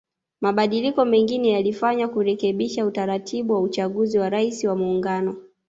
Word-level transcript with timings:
Mabadiliko 0.41 1.05
mengine 1.05 1.49
yalifanywa 1.49 2.07
kurekebisha 2.07 2.85
utaratibu 2.85 3.53
wa 3.53 3.61
uchaguzi 3.61 4.17
wa 4.19 4.29
Rais 4.29 4.63
wa 4.63 4.75
Muungano 4.75 5.35